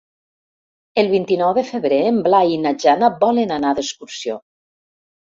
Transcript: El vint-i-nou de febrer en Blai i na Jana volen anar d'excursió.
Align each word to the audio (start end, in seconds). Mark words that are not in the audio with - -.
El 1.01 1.09
vint-i-nou 1.09 1.51
de 1.57 1.63
febrer 1.67 1.99
en 2.11 2.17
Blai 2.27 2.49
i 2.53 2.57
na 2.61 2.71
Jana 2.85 3.11
volen 3.25 3.53
anar 3.57 3.75
d'excursió. 3.81 4.39